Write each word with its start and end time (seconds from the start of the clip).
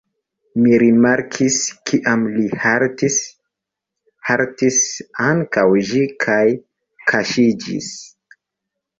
Ni 0.59 0.77
rimarkis: 0.83 1.57
kiam 1.89 2.23
ni 2.37 2.45
haltis, 2.63 3.17
haltis 4.29 4.79
ankaŭ 5.27 5.65
ĝi 5.91 6.01
kaj 6.25 6.39
kaŝiĝis. 7.13 7.91